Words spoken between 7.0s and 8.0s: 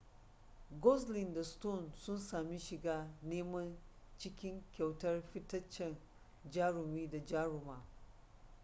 da jaruma